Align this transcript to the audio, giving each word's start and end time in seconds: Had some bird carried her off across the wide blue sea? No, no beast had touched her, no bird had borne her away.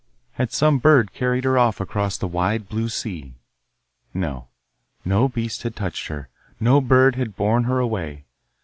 Had 0.31 0.51
some 0.51 0.79
bird 0.79 1.13
carried 1.13 1.43
her 1.43 1.59
off 1.59 1.79
across 1.79 2.17
the 2.17 2.27
wide 2.27 2.67
blue 2.67 2.89
sea? 2.89 3.35
No, 4.15 4.47
no 5.05 5.29
beast 5.29 5.61
had 5.61 5.75
touched 5.75 6.07
her, 6.07 6.27
no 6.59 6.81
bird 6.81 7.17
had 7.17 7.35
borne 7.37 7.65
her 7.65 7.77
away. 7.77 8.25